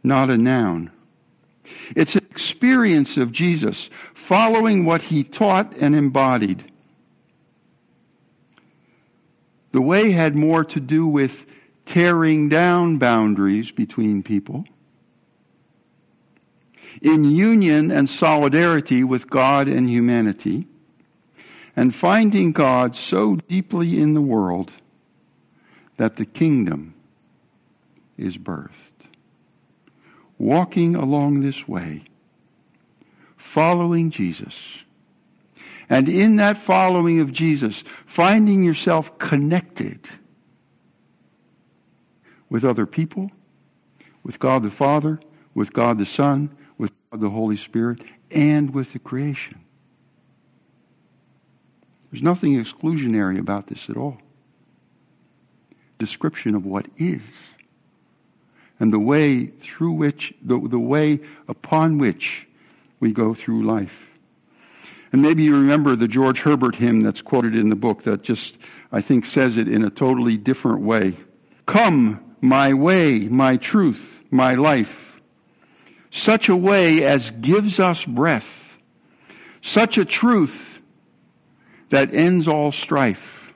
not 0.03 0.29
a 0.29 0.37
noun. 0.37 0.91
It's 1.95 2.15
an 2.15 2.25
experience 2.29 3.17
of 3.17 3.31
Jesus 3.31 3.89
following 4.13 4.85
what 4.85 5.01
he 5.01 5.23
taught 5.23 5.73
and 5.77 5.95
embodied. 5.95 6.71
The 9.71 9.81
way 9.81 10.11
had 10.11 10.35
more 10.35 10.63
to 10.65 10.79
do 10.79 11.05
with 11.05 11.45
tearing 11.85 12.49
down 12.49 12.97
boundaries 12.97 13.71
between 13.71 14.23
people, 14.23 14.65
in 17.01 17.23
union 17.25 17.91
and 17.91 18.09
solidarity 18.09 19.03
with 19.03 19.29
God 19.29 19.67
and 19.67 19.89
humanity 19.89 20.67
and 21.75 21.93
finding 21.93 22.51
God 22.51 22.95
so 22.95 23.35
deeply 23.35 23.99
in 23.99 24.13
the 24.13 24.21
world 24.21 24.71
that 25.97 26.15
the 26.15 26.25
kingdom 26.25 26.93
is 28.17 28.37
birthed. 28.37 28.71
Walking 30.37 30.95
along 30.95 31.41
this 31.41 31.67
way, 31.67 32.03
following 33.37 34.11
Jesus, 34.11 34.55
and 35.89 36.09
in 36.09 36.37
that 36.37 36.57
following 36.57 37.19
of 37.21 37.31
Jesus, 37.31 37.83
finding 38.05 38.63
yourself 38.63 39.17
connected 39.17 39.99
with 42.49 42.65
other 42.65 42.85
people, 42.85 43.31
with 44.23 44.39
God 44.39 44.63
the 44.63 44.71
Father, 44.71 45.19
with 45.53 45.71
God 45.71 45.97
the 45.97 46.05
Son, 46.05 46.55
with 46.77 46.91
God 47.11 47.21
the 47.21 47.29
Holy 47.29 47.57
Spirit, 47.57 48.01
and 48.31 48.73
with 48.73 48.93
the 48.93 48.99
creation. 48.99 49.59
There's 52.15 52.23
nothing 52.23 52.63
exclusionary 52.63 53.37
about 53.39 53.67
this 53.67 53.89
at 53.89 53.97
all. 53.97 54.15
Description 55.97 56.55
of 56.55 56.65
what 56.65 56.85
is 56.97 57.19
and 58.79 58.93
the 58.93 58.99
way 58.99 59.47
through 59.47 59.91
which, 59.91 60.33
the, 60.41 60.57
the 60.57 60.79
way 60.79 61.19
upon 61.49 61.97
which 61.97 62.47
we 63.01 63.11
go 63.11 63.33
through 63.33 63.65
life. 63.65 63.91
And 65.11 65.21
maybe 65.21 65.43
you 65.43 65.57
remember 65.57 65.97
the 65.97 66.07
George 66.07 66.39
Herbert 66.39 66.75
hymn 66.75 67.01
that's 67.01 67.21
quoted 67.21 67.53
in 67.53 67.67
the 67.67 67.75
book 67.75 68.03
that 68.03 68.21
just, 68.23 68.57
I 68.93 69.01
think, 69.01 69.25
says 69.25 69.57
it 69.57 69.67
in 69.67 69.83
a 69.83 69.89
totally 69.89 70.37
different 70.37 70.83
way. 70.83 71.17
Come, 71.65 72.23
my 72.39 72.73
way, 72.73 73.27
my 73.27 73.57
truth, 73.57 74.21
my 74.31 74.53
life. 74.53 75.19
Such 76.11 76.47
a 76.47 76.55
way 76.55 77.03
as 77.03 77.31
gives 77.31 77.77
us 77.81 78.05
breath. 78.05 78.77
Such 79.61 79.97
a 79.97 80.05
truth 80.05 80.74
that 81.95 82.13
ends 82.13 82.45
all 82.45 82.73
strife. 82.73 83.53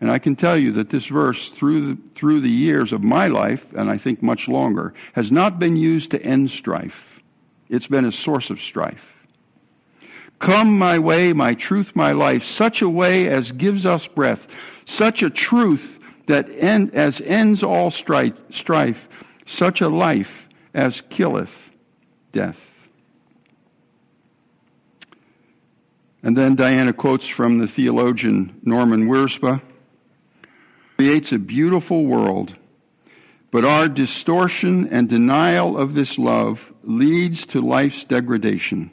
And 0.00 0.10
I 0.10 0.18
can 0.18 0.34
tell 0.34 0.56
you 0.56 0.72
that 0.72 0.90
this 0.90 1.06
verse, 1.06 1.50
through 1.50 1.94
the, 1.94 2.02
through 2.16 2.40
the 2.40 2.50
years 2.50 2.92
of 2.92 3.00
my 3.00 3.28
life, 3.28 3.64
and 3.76 3.88
I 3.88 3.96
think 3.96 4.24
much 4.24 4.48
longer, 4.48 4.92
has 5.12 5.30
not 5.30 5.60
been 5.60 5.76
used 5.76 6.10
to 6.10 6.20
end 6.20 6.50
strife. 6.50 7.20
It's 7.68 7.86
been 7.86 8.04
a 8.04 8.10
source 8.10 8.50
of 8.50 8.60
strife. 8.60 9.04
Come 10.40 10.76
my 10.76 10.98
way, 10.98 11.32
my 11.32 11.54
truth, 11.54 11.94
my 11.94 12.10
life, 12.10 12.42
such 12.42 12.82
a 12.82 12.88
way 12.88 13.28
as 13.28 13.52
gives 13.52 13.86
us 13.86 14.08
breath, 14.08 14.48
such 14.84 15.22
a 15.22 15.30
truth 15.30 16.00
that 16.26 16.50
end, 16.50 16.92
as 16.92 17.20
ends 17.20 17.62
all 17.62 17.92
strife, 17.92 18.34
strife, 18.50 19.08
such 19.46 19.80
a 19.80 19.88
life 19.88 20.48
as 20.74 21.02
killeth 21.08 21.70
death. 22.32 22.58
And 26.24 26.34
then 26.34 26.56
Diana 26.56 26.94
quotes 26.94 27.26
from 27.26 27.58
the 27.58 27.68
theologian 27.68 28.58
Norman 28.62 29.08
Wirzba 29.08 29.60
creates 30.96 31.32
a 31.32 31.38
beautiful 31.38 32.06
world, 32.06 32.56
but 33.50 33.66
our 33.66 33.90
distortion 33.90 34.88
and 34.88 35.06
denial 35.06 35.76
of 35.76 35.92
this 35.92 36.16
love 36.16 36.72
leads 36.82 37.44
to 37.48 37.60
life's 37.60 38.04
degradation. 38.04 38.90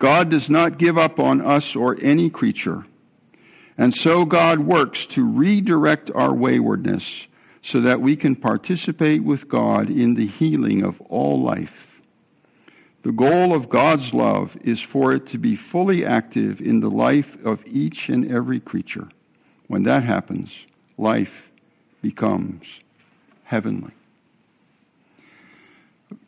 God 0.00 0.28
does 0.28 0.50
not 0.50 0.76
give 0.76 0.98
up 0.98 1.20
on 1.20 1.40
us 1.40 1.76
or 1.76 1.96
any 2.02 2.30
creature. 2.30 2.84
And 3.78 3.94
so 3.94 4.24
God 4.24 4.58
works 4.58 5.06
to 5.06 5.24
redirect 5.24 6.10
our 6.12 6.34
waywardness 6.34 7.28
so 7.62 7.80
that 7.82 8.00
we 8.00 8.16
can 8.16 8.34
participate 8.34 9.22
with 9.22 9.48
God 9.48 9.88
in 9.88 10.14
the 10.14 10.26
healing 10.26 10.82
of 10.82 11.00
all 11.02 11.40
life. 11.40 11.91
The 13.02 13.12
goal 13.12 13.54
of 13.54 13.68
God's 13.68 14.14
love 14.14 14.56
is 14.62 14.80
for 14.80 15.12
it 15.12 15.26
to 15.28 15.38
be 15.38 15.56
fully 15.56 16.04
active 16.04 16.60
in 16.60 16.80
the 16.80 16.90
life 16.90 17.36
of 17.44 17.60
each 17.66 18.08
and 18.08 18.30
every 18.30 18.60
creature. 18.60 19.08
When 19.66 19.82
that 19.84 20.04
happens, 20.04 20.54
life 20.98 21.50
becomes 22.00 22.64
heavenly. 23.44 23.92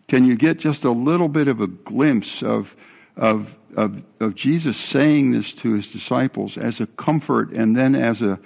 Can 0.09 0.25
you 0.25 0.37
get 0.37 0.59
just 0.59 0.85
a 0.85 0.91
little 0.91 1.29
bit 1.29 1.49
of 1.49 1.61
a 1.61 1.67
glimpse 1.67 2.43
of, 2.43 2.75
of, 3.17 3.55
of, 3.77 4.03
of 4.21 4.35
Jesus 4.35 4.77
saying 4.77 5.31
this 5.31 5.55
to 5.55 5.75
his 5.75 5.89
disciples 5.89 6.57
as 6.57 6.81
a 6.81 6.87
comfort 6.87 7.51
and 7.53 7.77
then 7.77 7.95
as 7.95 8.21
a 8.21 8.39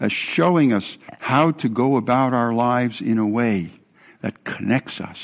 as 0.00 0.12
showing 0.12 0.72
us 0.72 0.96
how 1.18 1.52
to 1.52 1.68
go 1.68 1.96
about 1.96 2.34
our 2.34 2.52
lives 2.52 3.00
in 3.00 3.18
a 3.18 3.26
way 3.26 3.70
that 4.20 4.44
connects 4.44 5.00
us. 5.00 5.18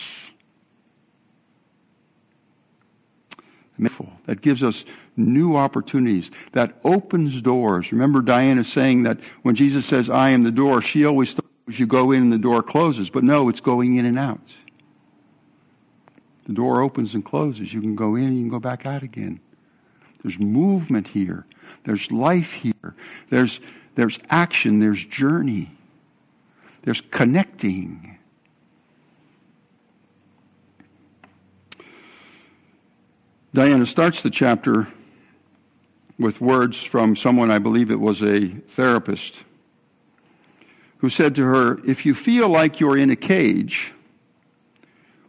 That 4.27 4.41
gives 4.41 4.63
us 4.63 4.85
new 5.17 5.57
opportunities, 5.57 6.31
that 6.53 6.79
opens 6.85 7.41
doors. 7.41 7.93
Remember 7.93 8.21
Diana 8.21 8.65
saying 8.65 9.03
that 9.05 9.19
when 9.43 9.55
Jesus 9.55 9.87
says, 9.87 10.09
I 10.09 10.31
am 10.31 10.43
the 10.43 10.51
door, 10.51 10.83
she 10.83 11.05
always 11.05 11.35
thought 11.35 11.45
you 11.69 11.87
go 11.87 12.13
in 12.13 12.23
and 12.23 12.33
the 12.33 12.39
door 12.39 12.63
closes. 12.63 13.11
But 13.11 13.25
no, 13.25 13.49
it's 13.49 13.61
going 13.61 13.97
in 13.97 14.07
and 14.07 14.19
out. 14.19 14.53
The 16.47 16.53
door 16.53 16.83
opens 16.83 17.15
and 17.15 17.25
closes. 17.25 17.73
You 17.73 17.81
can 17.81 17.95
go 17.95 18.17
in 18.17 18.25
and 18.25 18.37
you 18.37 18.43
can 18.43 18.51
go 18.51 18.59
back 18.59 18.87
out 18.87 19.03
again. 19.03 19.41
There's 20.23 20.39
movement 20.39 21.07
here. 21.07 21.47
There's 21.85 22.11
life 22.11 22.53
here. 22.53 22.95
There's, 23.31 23.61
there's 23.95 24.19
action. 24.31 24.81
There's 24.81 25.05
journey. 25.05 25.71
There's 26.83 27.01
connecting. 27.11 28.19
Diana 33.55 33.85
starts 33.85 34.23
the 34.23 34.31
chapter 34.31 34.89
with 36.19 36.41
words 36.41 36.83
from 36.83 37.15
someone, 37.15 37.51
I 37.51 37.59
believe 37.59 37.91
it 37.91 38.01
was 38.01 38.23
a 38.23 38.49
therapist, 38.49 39.45
who 40.99 41.11
said 41.11 41.35
to 41.35 41.45
her, 41.45 41.79
If 41.87 42.07
you 42.07 42.15
feel 42.15 42.49
like 42.49 42.81
you're 42.81 42.97
in 42.97 43.11
a 43.11 43.17
cage, 43.17 43.93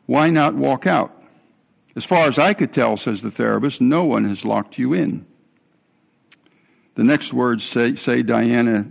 why 0.05 0.29
not 0.29 0.55
walk 0.55 0.87
out? 0.87 1.21
As 1.97 2.05
far 2.05 2.27
as 2.27 2.39
I 2.39 2.53
could 2.53 2.71
tell, 2.71 2.95
says 2.95 3.21
the 3.21 3.29
therapist, 3.29 3.81
no 3.81 4.05
one 4.05 4.23
has 4.29 4.45
locked 4.45 4.77
you 4.77 4.93
in. 4.93 5.25
The 6.95 7.03
next 7.03 7.33
words 7.33 7.65
say, 7.65 7.95
say 7.95 8.23
Diana 8.23 8.85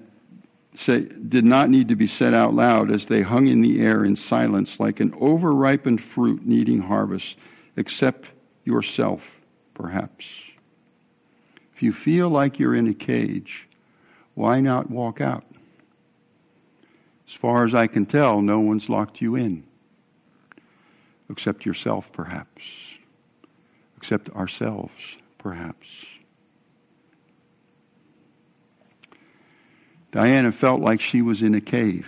say, 0.75 1.01
did 1.01 1.47
not 1.47 1.71
need 1.71 1.89
to 1.89 1.97
be 1.97 2.07
said 2.07 2.35
out 2.35 2.53
loud 2.53 2.91
as 2.91 3.07
they 3.07 3.23
hung 3.23 3.47
in 3.47 3.63
the 3.63 3.81
air 3.81 4.05
in 4.05 4.15
silence 4.15 4.79
like 4.79 5.01
an 5.01 5.13
overripened 5.13 6.03
fruit 6.03 6.45
needing 6.47 6.83
harvest, 6.83 7.37
except 7.77 8.27
yourself, 8.65 9.23
perhaps. 9.75 10.27
If 11.75 11.83
you 11.83 11.93
feel 11.93 12.29
like 12.29 12.59
you're 12.59 12.75
in 12.75 12.89
a 12.89 12.95
cage, 12.95 13.69
why 14.35 14.61
not 14.61 14.91
walk 14.91 15.21
out? 15.21 15.45
As 17.29 17.35
far 17.35 17.65
as 17.65 17.75
I 17.75 17.87
can 17.87 18.07
tell, 18.07 18.43
no 18.43 18.61
one's 18.61 18.89
locked 18.89 19.21
you 19.21 19.37
in, 19.37 19.65
except 21.31 21.65
yourself, 21.65 22.11
perhaps, 22.13 22.63
except 23.97 24.29
ourselves, 24.31 24.93
perhaps. 25.39 25.87
Diana 30.11 30.53
felt 30.53 30.83
like 30.83 31.01
she 31.01 31.23
was 31.23 31.41
in 31.41 31.55
a 31.55 31.61
cave, 31.61 32.07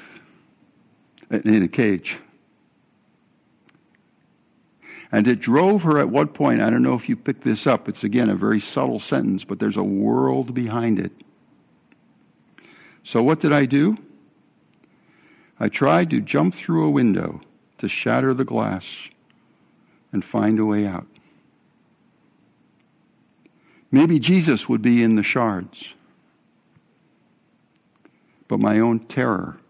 in 1.30 1.62
a 1.62 1.68
cage. 1.68 2.18
And 5.14 5.28
it 5.28 5.38
drove 5.38 5.84
her 5.84 5.98
at 5.98 6.10
what 6.10 6.34
point, 6.34 6.60
I 6.60 6.70
don't 6.70 6.82
know 6.82 6.94
if 6.94 7.08
you 7.08 7.14
picked 7.14 7.44
this 7.44 7.68
up, 7.68 7.88
it's 7.88 8.02
again 8.02 8.28
a 8.30 8.34
very 8.34 8.58
subtle 8.58 8.98
sentence, 8.98 9.44
but 9.44 9.60
there's 9.60 9.76
a 9.76 9.82
world 9.84 10.52
behind 10.52 10.98
it. 10.98 11.12
So 13.04 13.22
what 13.22 13.38
did 13.38 13.52
I 13.52 13.64
do? 13.66 13.96
I 15.60 15.68
tried 15.68 16.10
to 16.10 16.20
jump 16.20 16.56
through 16.56 16.86
a 16.86 16.90
window 16.90 17.40
to 17.78 17.88
shatter 17.88 18.34
the 18.34 18.44
glass 18.44 18.84
and 20.12 20.24
find 20.24 20.58
a 20.58 20.64
way 20.64 20.84
out. 20.84 21.06
Maybe 23.92 24.18
Jesus 24.18 24.68
would 24.68 24.82
be 24.82 25.00
in 25.00 25.14
the 25.14 25.22
shards. 25.22 25.94
But 28.48 28.58
my 28.58 28.80
own 28.80 28.98
terror 28.98 29.60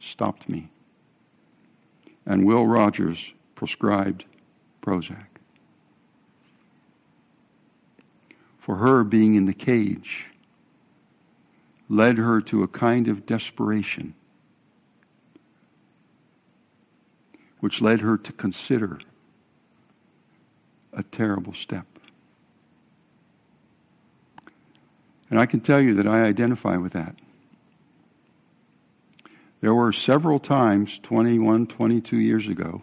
stopped 0.00 0.48
me. 0.48 0.70
And 2.24 2.46
Will 2.46 2.66
Rogers 2.66 3.34
prescribed 3.54 4.24
Prozac. 4.88 5.26
For 8.58 8.76
her, 8.76 9.04
being 9.04 9.34
in 9.34 9.44
the 9.44 9.52
cage 9.52 10.24
led 11.90 12.16
her 12.16 12.40
to 12.40 12.62
a 12.62 12.68
kind 12.68 13.08
of 13.08 13.26
desperation, 13.26 14.14
which 17.60 17.82
led 17.82 18.00
her 18.00 18.16
to 18.16 18.32
consider 18.32 18.98
a 20.94 21.02
terrible 21.02 21.52
step. 21.52 21.86
And 25.28 25.38
I 25.38 25.44
can 25.44 25.60
tell 25.60 25.82
you 25.82 25.96
that 25.96 26.06
I 26.06 26.22
identify 26.22 26.78
with 26.78 26.94
that. 26.94 27.14
There 29.60 29.74
were 29.74 29.92
several 29.92 30.40
times, 30.40 30.98
21, 31.02 31.66
22 31.66 32.16
years 32.16 32.48
ago, 32.48 32.82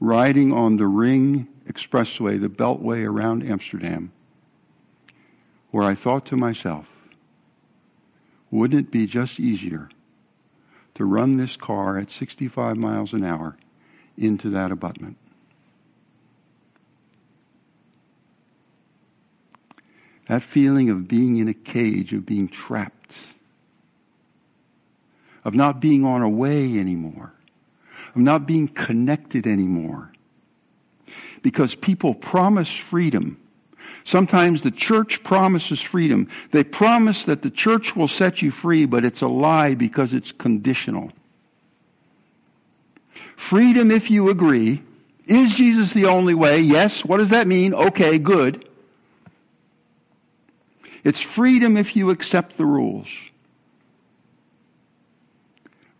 riding 0.00 0.52
on 0.52 0.76
the 0.76 0.86
Ring 0.86 1.48
Expressway, 1.68 2.40
the 2.40 2.48
Beltway 2.48 3.06
around 3.06 3.48
Amsterdam, 3.48 4.12
where 5.70 5.84
I 5.84 5.94
thought 5.94 6.26
to 6.26 6.36
myself, 6.36 6.86
wouldn't 8.50 8.86
it 8.86 8.90
be 8.90 9.06
just 9.06 9.38
easier 9.38 9.90
to 10.94 11.04
run 11.04 11.36
this 11.36 11.56
car 11.56 11.98
at 11.98 12.10
65 12.10 12.76
miles 12.76 13.12
an 13.12 13.24
hour 13.24 13.56
into 14.16 14.50
that 14.50 14.70
abutment? 14.70 15.16
That 20.28 20.42
feeling 20.42 20.90
of 20.90 21.08
being 21.08 21.36
in 21.36 21.48
a 21.48 21.54
cage, 21.54 22.12
of 22.12 22.26
being 22.26 22.48
trapped 22.48 23.14
of 25.48 25.54
not 25.54 25.80
being 25.80 26.04
on 26.04 26.20
a 26.20 26.28
way 26.28 26.78
anymore, 26.78 27.32
of 28.18 28.24
not 28.24 28.46
being 28.46 28.66
connected 28.66 29.46
anymore. 29.46 30.10
Because 31.40 31.76
people 31.76 32.14
promise 32.14 32.74
freedom. 32.74 33.38
Sometimes 34.04 34.62
the 34.62 34.72
church 34.72 35.22
promises 35.22 35.80
freedom. 35.80 36.28
They 36.50 36.64
promise 36.64 37.24
that 37.24 37.42
the 37.42 37.50
church 37.50 37.94
will 37.94 38.08
set 38.08 38.42
you 38.42 38.50
free, 38.50 38.86
but 38.86 39.04
it's 39.04 39.22
a 39.22 39.28
lie 39.28 39.74
because 39.74 40.12
it's 40.12 40.32
conditional. 40.32 41.12
Freedom, 43.36 43.92
if 43.92 44.10
you 44.10 44.30
agree. 44.30 44.82
Is 45.26 45.54
Jesus 45.54 45.92
the 45.92 46.06
only 46.06 46.34
way? 46.34 46.58
Yes. 46.58 47.04
What 47.04 47.18
does 47.18 47.30
that 47.30 47.46
mean? 47.46 47.72
Okay, 47.72 48.18
good. 48.18 48.68
It's 51.04 51.20
freedom 51.20 51.76
if 51.76 51.94
you 51.94 52.10
accept 52.10 52.56
the 52.56 52.66
rules 52.66 53.08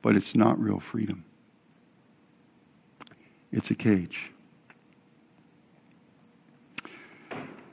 but 0.03 0.17
it's 0.17 0.35
not 0.35 0.59
real 0.59 0.81
freedom. 0.81 1.25
It's 3.53 3.71
a 3.71 3.75
cage. 3.75 4.31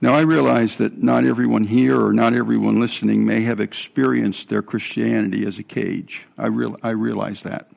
Now, 0.02 0.14
I 0.14 0.22
realize 0.22 0.78
that 0.78 1.02
not 1.02 1.26
everyone 1.26 1.64
here 1.64 2.00
or 2.00 2.14
not 2.14 2.34
everyone 2.34 2.80
listening 2.80 3.26
may 3.26 3.42
have 3.42 3.60
experienced 3.60 4.50
their 4.50 4.62
Christianity 4.62 5.48
as 5.48 5.58
a 5.58 5.64
cage. 5.64 6.22
I, 6.38 6.48
real, 6.48 6.78
I 6.84 6.90
realize 6.90 7.42
that. 7.42 7.70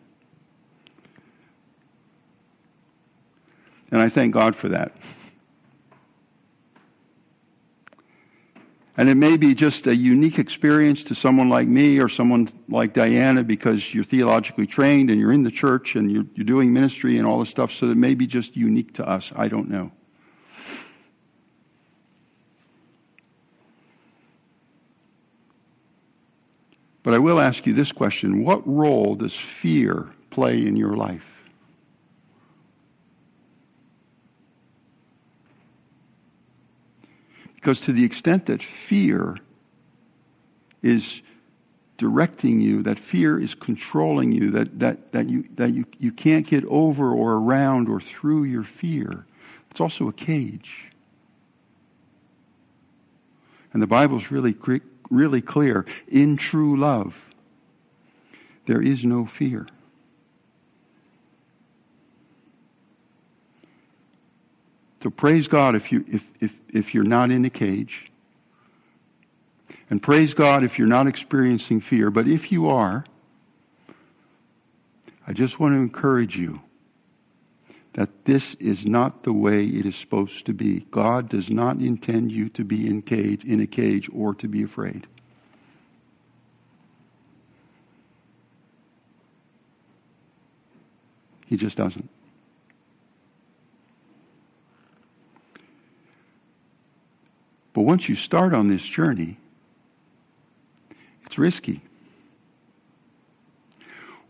And 3.91 4.03
I 4.03 4.09
thank 4.09 4.35
God 4.35 4.55
for 4.55 4.69
that. 4.69 4.93
And 8.99 9.09
it 9.09 9.15
may 9.15 9.37
be 9.37 9.55
just 9.55 9.87
a 9.87 9.95
unique 9.95 10.41
experience 10.41 11.05
to 11.05 11.15
someone 11.15 11.49
like 11.49 11.69
me 11.69 12.01
or 12.01 12.09
someone 12.09 12.51
like 12.69 12.95
Diana 12.95 13.45
because 13.45 13.95
you're 13.95 14.03
theologically 14.03 14.67
trained 14.67 15.09
and 15.09 15.21
you're 15.21 15.33
in 15.33 15.45
the 15.45 15.53
church 15.53 15.95
and 15.95 16.11
you're, 16.11 16.25
you're 16.35 16.45
doing 16.45 16.73
ministry 16.73 17.17
and 17.17 17.25
all 17.25 17.39
this 17.39 17.49
stuff, 17.49 17.73
so 17.73 17.89
it 17.89 17.97
may 17.97 18.15
be 18.15 18.27
just 18.27 18.57
unique 18.57 18.95
to 18.95 19.09
us. 19.09 19.31
I 19.37 19.47
don't 19.47 19.71
know. 19.71 19.93
But 27.05 27.15
I 27.15 27.21
will 27.21 27.39
ask 27.39 27.67
you 27.67 27.75
this 27.75 27.93
question 27.93 28.43
What 28.43 28.67
role 28.67 29.15
does 29.15 29.37
fear 29.37 30.09
play 30.31 30.67
in 30.67 30.75
your 30.75 30.97
life? 30.97 31.38
Because 37.69 37.85
to 37.85 37.93
the 37.93 38.03
extent 38.03 38.47
that 38.47 38.63
fear 38.63 39.37
is 40.81 41.21
directing 41.99 42.63
you, 42.63 42.83
that 42.85 42.99
fear 42.99 43.39
is 43.39 43.55
controlling 43.55 44.33
you, 44.33 44.53
that, 44.53 44.79
that, 44.79 45.13
that, 45.13 45.29
you, 45.29 45.45
that 45.57 45.75
you, 45.75 45.85
you 45.99 46.11
can't 46.11 46.47
get 46.47 46.65
over 46.65 47.13
or 47.13 47.35
around 47.35 47.91
or 47.91 48.01
through 48.01 48.45
your 48.45 48.65
fear, 48.65 49.27
It's 49.71 49.83
also 49.83 50.09
a 50.09 50.15
cage. 50.15 50.87
And 53.75 53.83
the 53.83 53.87
Bible's 53.87 54.31
really, 54.31 54.57
really 55.11 55.43
clear. 55.43 55.85
In 56.11 56.39
true 56.39 56.75
love, 56.75 57.15
there 58.65 58.81
is 58.81 59.05
no 59.05 59.27
fear. 59.27 59.67
So 65.03 65.11
praise 65.11 65.47
God 65.47 65.77
if 65.77 65.93
you 65.93 66.05
if 66.11 66.29
if 66.41 66.53
if 66.73 66.95
you're 66.95 67.05
not 67.05 67.31
in 67.31 67.45
a 67.45 67.51
cage. 67.51 68.11
And 69.91 70.03
praise 70.03 70.35
God 70.35 70.65
if 70.65 70.79
you're 70.79 70.87
not 70.87 71.07
experiencing 71.07 71.81
fear, 71.81 72.11
but 72.11 72.29
if 72.29 72.53
you 72.53 72.69
are, 72.69 73.07
I 75.27 75.33
just 75.33 75.59
want 75.59 75.75
to 75.75 75.79
encourage 75.79 76.37
you 76.37 76.61
that 77.95 78.11
this 78.25 78.55
is 78.61 78.85
not 78.85 79.23
the 79.23 79.33
way 79.33 79.65
it 79.65 79.87
is 79.87 79.97
supposed 79.97 80.47
to 80.47 80.53
be. 80.53 80.81
God 80.91 81.29
does 81.29 81.49
not 81.49 81.81
intend 81.81 82.31
you 82.31 82.49
to 82.51 82.65
be 82.65 82.87
in 82.87 83.03
cage 83.03 83.45
in 83.45 83.61
a 83.61 83.67
cage 83.67 84.11
or 84.13 84.35
to 84.35 84.49
be 84.49 84.63
afraid. 84.63 85.07
He 91.47 91.57
just 91.57 91.79
doesn't. 91.79 92.11
Once 97.89 98.07
you 98.07 98.15
start 98.15 98.53
on 98.53 98.69
this 98.69 98.83
journey, 98.83 99.39
it's 101.25 101.39
risky. 101.39 101.81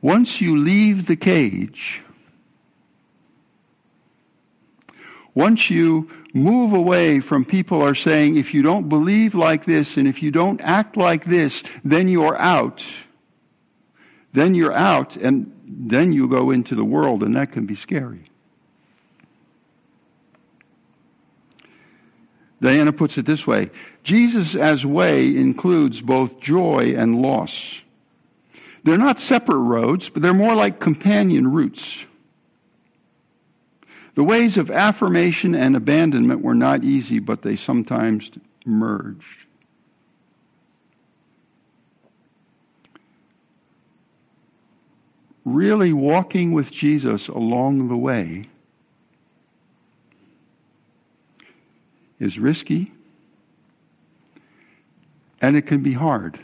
Once 0.01 0.40
you 0.40 0.57
leave 0.57 1.09
the 1.09 1.16
cage, 1.16 2.01
once 5.35 5.71
you 5.71 6.09
move 6.33 6.73
away 6.73 7.18
from 7.18 7.44
people 7.44 7.83
are 7.83 7.97
saying, 7.97 8.37
if 8.37 8.55
you 8.55 8.62
don't 8.62 8.88
believe 8.88 9.35
like 9.35 9.64
this 9.64 9.97
and 9.97 10.07
if 10.07 10.23
you 10.23 10.31
don't 10.31 10.61
act 10.61 10.97
like 10.97 11.25
this, 11.25 11.64
then 11.83 12.07
you're 12.07 12.38
out. 12.38 12.87
Then 14.35 14.55
you're 14.55 14.73
out 14.73 15.16
and 15.16 15.53
then 15.66 16.12
you 16.12 16.29
go 16.29 16.53
into 16.53 16.77
the 16.77 16.85
world 16.85 17.25
and 17.25 17.35
that 17.35 17.51
can 17.51 17.66
be 17.66 17.75
scary. 17.75 18.31
Diana 22.61 22.92
puts 22.92 23.18
it 23.18 23.27
this 23.27 23.47
way 23.47 23.71
Jesus 24.03 24.55
as 24.55 24.85
way 24.85 25.27
includes 25.27 26.01
both 26.01 26.40
joy 26.40 26.94
and 26.97 27.23
loss. 27.23 27.79
They're 28.85 28.99
not 28.99 29.21
separate 29.21 29.59
roads, 29.59 30.09
but 30.09 30.23
they're 30.23 30.35
more 30.35 30.55
like 30.55 30.81
companion 30.81 31.53
routes. 31.53 32.05
The 34.14 34.25
ways 34.25 34.57
of 34.57 34.71
affirmation 34.71 35.55
and 35.55 35.77
abandonment 35.77 36.42
were 36.42 36.55
not 36.55 36.83
easy, 36.83 37.18
but 37.18 37.42
they 37.42 37.55
sometimes 37.55 38.31
merged. 38.64 39.47
Really 45.44 45.92
walking 45.92 46.53
with 46.53 46.71
Jesus 46.71 47.29
along 47.29 47.88
the 47.88 47.97
way 47.97 48.49
is 52.18 52.38
risky 52.38 52.92
and 55.40 55.57
it 55.57 55.62
can 55.62 55.83
be 55.83 55.92
hard. 55.92 56.40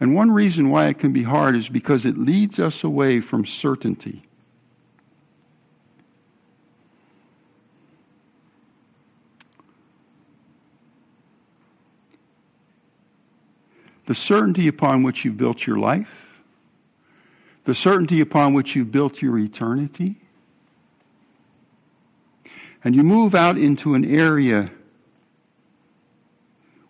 And 0.00 0.14
one 0.14 0.30
reason 0.30 0.70
why 0.70 0.88
it 0.88 0.98
can 0.98 1.12
be 1.12 1.22
hard 1.22 1.56
is 1.56 1.68
because 1.68 2.04
it 2.04 2.18
leads 2.18 2.58
us 2.58 2.84
away 2.84 3.20
from 3.20 3.46
certainty. 3.46 4.22
the 14.06 14.14
certainty 14.14 14.68
upon 14.68 15.02
which 15.02 15.24
you've 15.24 15.36
built 15.36 15.66
your 15.66 15.78
life, 15.78 16.08
the 17.64 17.74
certainty 17.74 18.20
upon 18.20 18.54
which 18.54 18.74
you've 18.74 18.92
built 18.92 19.20
your 19.20 19.38
eternity. 19.38 20.16
And 22.84 22.94
you 22.94 23.02
move 23.02 23.34
out 23.34 23.58
into 23.58 23.94
an 23.94 24.04
area 24.04 24.70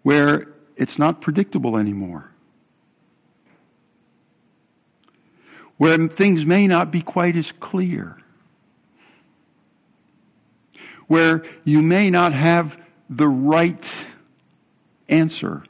where 0.03 0.49
it's 0.77 0.99
not 0.99 1.20
predictable 1.20 1.77
anymore. 1.77 2.31
Where 5.79 6.09
things 6.09 6.46
may 6.46 6.66
not 6.66 6.90
be 6.90 7.03
quite 7.03 7.37
as 7.37 7.53
clear. 7.53 8.16
Where 11.07 11.44
you 11.64 11.83
may 11.83 12.11
not 12.11 12.33
have 12.33 12.77
the 13.09 13.29
right 13.29 13.87
answer 15.09 15.64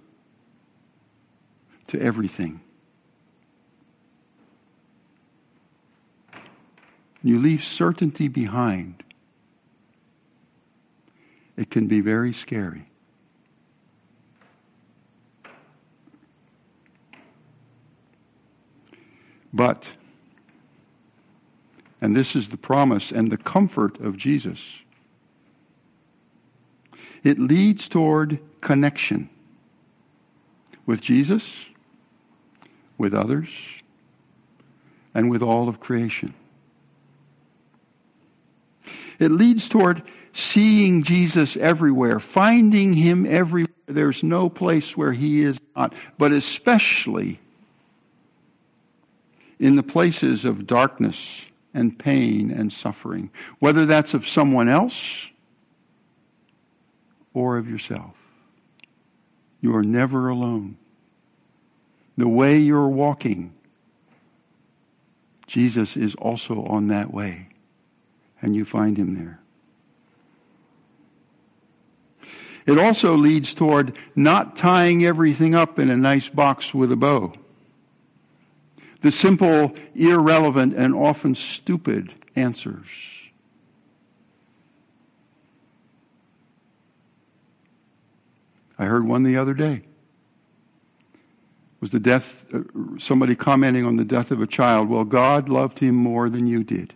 to 1.88 2.00
everything. 2.00 2.60
You 7.22 7.38
leave 7.38 7.64
certainty 7.64 8.28
behind. 8.28 9.02
It 11.56 11.70
can 11.70 11.86
be 11.86 12.00
very 12.00 12.32
scary. 12.32 12.88
But, 19.52 19.84
and 22.00 22.14
this 22.14 22.36
is 22.36 22.50
the 22.50 22.58
promise 22.58 23.10
and 23.10 23.30
the 23.30 23.38
comfort 23.38 24.00
of 24.00 24.16
Jesus, 24.16 24.60
it 27.24 27.38
leads 27.38 27.88
toward 27.88 28.38
connection 28.60 29.30
with 30.84 31.00
Jesus 31.00 31.48
with 32.98 33.14
others, 33.14 33.48
and 35.14 35.30
with 35.30 35.42
all 35.42 35.68
of 35.68 35.80
creation. 35.80 36.34
It 39.18 39.30
leads 39.32 39.68
toward 39.68 40.02
seeing 40.32 41.02
Jesus 41.02 41.56
everywhere, 41.56 42.20
finding 42.20 42.92
him 42.92 43.26
everywhere. 43.26 43.72
There's 43.86 44.22
no 44.22 44.48
place 44.48 44.96
where 44.96 45.12
he 45.12 45.44
is 45.44 45.56
not, 45.74 45.94
but 46.18 46.32
especially 46.32 47.40
in 49.58 49.76
the 49.76 49.82
places 49.82 50.44
of 50.44 50.66
darkness 50.66 51.42
and 51.72 51.98
pain 51.98 52.50
and 52.50 52.72
suffering, 52.72 53.30
whether 53.58 53.86
that's 53.86 54.12
of 54.12 54.26
someone 54.26 54.68
else 54.68 54.96
or 57.32 57.56
of 57.56 57.68
yourself. 57.68 58.14
You 59.60 59.74
are 59.76 59.82
never 59.82 60.28
alone 60.28 60.76
the 62.16 62.28
way 62.28 62.58
you're 62.58 62.88
walking, 62.88 63.52
Jesus 65.46 65.96
is 65.96 66.14
also 66.16 66.64
on 66.64 66.88
that 66.88 67.12
way, 67.12 67.48
and 68.46 68.54
you 68.54 68.64
find 68.64 68.96
him 68.96 69.16
there. 69.16 69.40
It 72.64 72.78
also 72.78 73.16
leads 73.16 73.52
toward 73.54 73.96
not 74.14 74.56
tying 74.56 75.04
everything 75.04 75.56
up 75.56 75.80
in 75.80 75.90
a 75.90 75.96
nice 75.96 76.28
box 76.28 76.72
with 76.72 76.92
a 76.92 76.96
bow. 76.96 77.34
The 79.02 79.10
simple, 79.10 79.74
irrelevant, 79.96 80.74
and 80.74 80.94
often 80.94 81.34
stupid 81.34 82.12
answers. 82.36 82.86
I 88.78 88.84
heard 88.84 89.06
one 89.06 89.24
the 89.24 89.38
other 89.38 89.54
day 89.54 89.82
was 91.80 91.90
the 91.90 91.98
death, 91.98 92.44
uh, 92.54 92.60
somebody 92.98 93.34
commenting 93.34 93.84
on 93.84 93.96
the 93.96 94.04
death 94.04 94.30
of 94.30 94.40
a 94.40 94.46
child. 94.46 94.88
Well, 94.88 95.04
God 95.04 95.48
loved 95.48 95.80
him 95.80 95.96
more 95.96 96.30
than 96.30 96.46
you 96.46 96.62
did. 96.62 96.92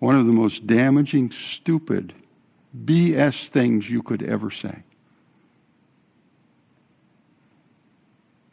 One 0.00 0.16
of 0.16 0.26
the 0.26 0.32
most 0.32 0.66
damaging, 0.66 1.30
stupid, 1.30 2.12
BS 2.84 3.48
things 3.48 3.88
you 3.88 4.02
could 4.02 4.22
ever 4.22 4.50
say. 4.50 4.82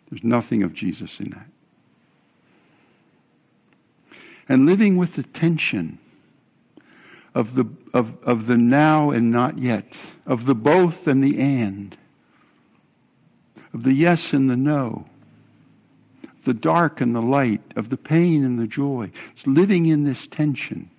There's 0.09 0.23
nothing 0.23 0.63
of 0.63 0.73
Jesus 0.73 1.19
in 1.19 1.31
that. 1.31 1.47
And 4.47 4.65
living 4.65 4.95
with 4.95 5.15
the 5.15 5.23
tension 5.23 5.99
of 7.35 7.55
the, 7.55 7.65
of, 7.93 8.13
of 8.23 8.47
the 8.47 8.57
now 8.57 9.11
and 9.11 9.31
not 9.31 9.57
yet, 9.57 9.93
of 10.25 10.45
the 10.45 10.55
both 10.55 11.07
and 11.07 11.23
the 11.23 11.37
and 11.39 11.97
of 13.73 13.83
the 13.83 13.93
yes 13.93 14.33
and 14.33 14.49
the 14.49 14.55
no, 14.55 15.05
the 16.45 16.53
dark 16.53 16.99
and 16.99 17.15
the 17.15 17.21
light, 17.21 17.61
of 17.75 17.89
the 17.89 17.97
pain 17.97 18.43
and 18.43 18.57
the 18.57 18.65
joy. 18.65 19.11
It's 19.35 19.45
living 19.45 19.85
in 19.85 20.03
this 20.03 20.25
tension. 20.27 20.89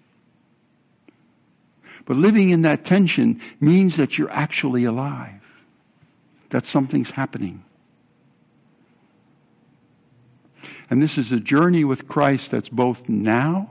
But 2.09 2.17
living 2.17 2.49
in 2.49 2.63
that 2.63 2.87
tension 2.87 3.43
means 3.61 3.99
that 3.99 4.17
you're 4.17 4.31
actually 4.31 4.85
alive, 4.85 5.43
that 6.49 6.65
something's 6.65 7.11
happening. 7.11 7.63
And 10.89 11.03
this 11.03 11.19
is 11.19 11.33
a 11.33 11.39
journey 11.39 11.85
with 11.85 12.09
Christ 12.09 12.51
that's 12.51 12.71
both 12.71 13.07
now 13.11 13.71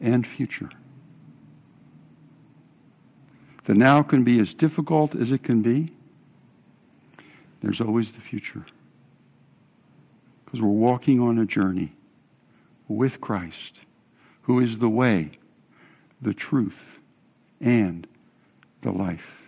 and 0.00 0.26
future. 0.26 0.70
The 3.66 3.74
now 3.74 4.02
can 4.02 4.24
be 4.24 4.40
as 4.40 4.52
difficult 4.54 5.14
as 5.14 5.30
it 5.30 5.44
can 5.44 5.62
be. 5.62 5.92
There's 7.62 7.80
always 7.80 8.10
the 8.10 8.20
future. 8.20 8.66
Because 10.44 10.60
we're 10.60 10.68
walking 10.68 11.20
on 11.20 11.38
a 11.38 11.46
journey 11.46 11.92
with 12.88 13.20
Christ, 13.20 13.78
who 14.42 14.58
is 14.58 14.78
the 14.78 14.88
way, 14.88 15.30
the 16.22 16.34
truth, 16.34 16.98
and 17.60 18.06
the 18.82 18.90
life. 18.90 19.39